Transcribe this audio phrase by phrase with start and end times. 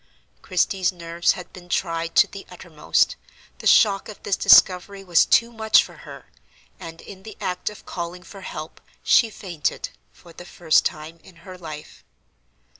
[0.41, 3.17] Christie's nerves had been tried to the uttermost;
[3.59, 6.31] the shock of this discovery was too much for her,
[6.79, 11.35] and, in the act of calling for help, she fainted, for the first time in
[11.45, 12.03] her life.